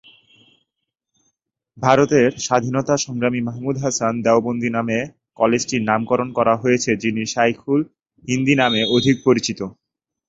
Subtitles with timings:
[1.77, 4.97] ভারতের স্বাধীনতা সংগ্রামী মাহমুদ হাসান দেওবন্দির নামে
[5.39, 7.81] কলেজটির নামকরণ করা হয়েছে, যিনি ‘শায়খুল
[8.23, 9.59] হিন্দ’ নামে অধিক পরিচিত।